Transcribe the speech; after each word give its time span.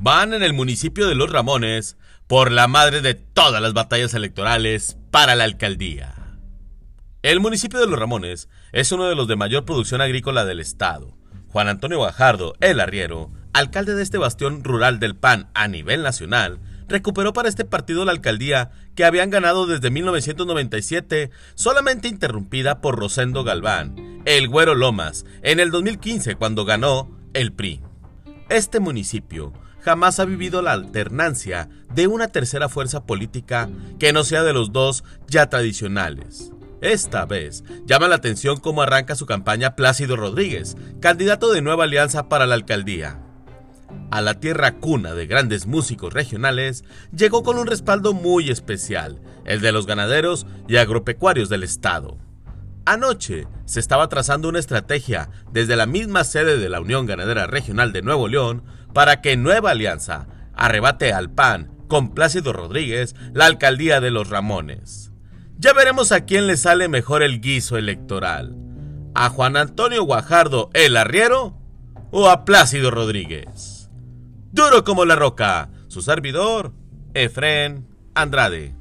van 0.00 0.32
en 0.32 0.42
el 0.42 0.54
municipio 0.54 1.06
de 1.06 1.14
Los 1.14 1.30
Ramones 1.30 1.98
por 2.26 2.50
la 2.50 2.68
madre 2.68 3.02
de 3.02 3.14
todas 3.14 3.60
las 3.60 3.74
batallas 3.74 4.14
electorales 4.14 4.96
para 5.10 5.34
la 5.34 5.44
alcaldía. 5.44 6.14
El 7.22 7.40
municipio 7.40 7.78
de 7.78 7.86
Los 7.86 7.98
Ramones 7.98 8.48
es 8.72 8.92
uno 8.92 9.08
de 9.10 9.14
los 9.14 9.28
de 9.28 9.36
mayor 9.36 9.66
producción 9.66 10.00
agrícola 10.00 10.46
del 10.46 10.58
estado. 10.58 11.18
Juan 11.48 11.68
Antonio 11.68 11.98
Guajardo, 11.98 12.54
el 12.60 12.80
arriero, 12.80 13.30
alcalde 13.52 13.94
de 13.94 14.02
este 14.02 14.16
bastión 14.16 14.64
rural 14.64 15.00
del 15.00 15.16
PAN 15.16 15.50
a 15.52 15.68
nivel 15.68 16.02
nacional, 16.02 16.60
recuperó 16.88 17.34
para 17.34 17.50
este 17.50 17.66
partido 17.66 18.06
la 18.06 18.12
alcaldía 18.12 18.70
que 18.94 19.04
habían 19.04 19.28
ganado 19.28 19.66
desde 19.66 19.90
1997, 19.90 21.30
solamente 21.54 22.08
interrumpida 22.08 22.80
por 22.80 22.98
Rosendo 22.98 23.44
Galván, 23.44 24.22
el 24.24 24.48
Güero 24.48 24.74
Lomas, 24.74 25.26
en 25.42 25.60
el 25.60 25.70
2015 25.70 26.36
cuando 26.36 26.64
ganó 26.64 27.10
el 27.34 27.52
PRI. 27.52 27.82
Este 28.48 28.80
municipio 28.80 29.52
jamás 29.82 30.20
ha 30.20 30.24
vivido 30.24 30.62
la 30.62 30.72
alternancia 30.72 31.68
de 31.94 32.06
una 32.06 32.28
tercera 32.28 32.68
fuerza 32.68 33.04
política 33.04 33.68
que 33.98 34.12
no 34.12 34.24
sea 34.24 34.42
de 34.42 34.52
los 34.52 34.72
dos 34.72 35.04
ya 35.26 35.48
tradicionales. 35.48 36.52
Esta 36.80 37.26
vez 37.26 37.62
llama 37.84 38.08
la 38.08 38.16
atención 38.16 38.58
cómo 38.58 38.82
arranca 38.82 39.14
su 39.14 39.26
campaña 39.26 39.76
Plácido 39.76 40.16
Rodríguez, 40.16 40.76
candidato 41.00 41.52
de 41.52 41.60
Nueva 41.60 41.84
Alianza 41.84 42.28
para 42.28 42.46
la 42.46 42.54
alcaldía. 42.54 43.20
A 44.10 44.20
la 44.22 44.34
tierra 44.34 44.76
cuna 44.76 45.14
de 45.14 45.26
grandes 45.26 45.66
músicos 45.66 46.12
regionales, 46.12 46.84
llegó 47.14 47.42
con 47.42 47.58
un 47.58 47.66
respaldo 47.66 48.12
muy 48.12 48.50
especial, 48.50 49.20
el 49.44 49.60
de 49.60 49.72
los 49.72 49.86
ganaderos 49.86 50.46
y 50.68 50.76
agropecuarios 50.76 51.48
del 51.48 51.64
estado. 51.64 52.16
Anoche 52.90 53.46
se 53.66 53.78
estaba 53.78 54.08
trazando 54.08 54.48
una 54.48 54.58
estrategia 54.58 55.30
desde 55.52 55.76
la 55.76 55.86
misma 55.86 56.24
sede 56.24 56.58
de 56.58 56.68
la 56.68 56.80
Unión 56.80 57.06
Ganadera 57.06 57.46
Regional 57.46 57.92
de 57.92 58.02
Nuevo 58.02 58.26
León 58.26 58.64
para 58.92 59.20
que 59.20 59.36
Nueva 59.36 59.70
Alianza 59.70 60.26
arrebate 60.54 61.12
al 61.12 61.30
PAN 61.30 61.70
con 61.86 62.14
Plácido 62.14 62.52
Rodríguez 62.52 63.14
la 63.32 63.46
alcaldía 63.46 64.00
de 64.00 64.10
los 64.10 64.28
Ramones. 64.28 65.12
Ya 65.56 65.72
veremos 65.72 66.10
a 66.10 66.24
quién 66.24 66.48
le 66.48 66.56
sale 66.56 66.88
mejor 66.88 67.22
el 67.22 67.40
guiso 67.40 67.76
electoral. 67.76 68.56
¿A 69.14 69.28
Juan 69.28 69.56
Antonio 69.56 70.02
Guajardo 70.02 70.70
el 70.74 70.96
arriero 70.96 71.56
o 72.10 72.28
a 72.28 72.44
Plácido 72.44 72.90
Rodríguez? 72.90 73.88
Duro 74.50 74.82
como 74.82 75.04
la 75.04 75.14
roca, 75.14 75.70
su 75.86 76.02
servidor, 76.02 76.72
Efren 77.14 77.86
Andrade. 78.16 78.74